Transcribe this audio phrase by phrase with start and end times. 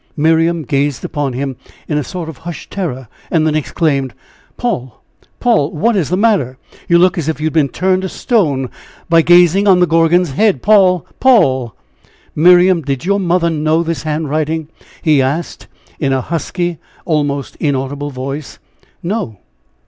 [0.17, 1.57] Miriam gazed upon him
[1.87, 4.15] in a sort of hushed terror then exclaimed:
[4.57, 5.03] "Paul!
[5.39, 5.71] Paul!
[5.73, 6.57] what is the matter?
[6.87, 8.71] You look as if you had been turned to stone
[9.09, 11.05] by gazing on the Gorgon's head; Paul!
[11.19, 11.75] Paul!"
[12.33, 14.69] "Miriam, did your mother know this handwriting?"
[15.03, 15.67] he asked,
[15.99, 18.57] in a husky, almost inaudible voice.
[19.03, 19.37] "No!"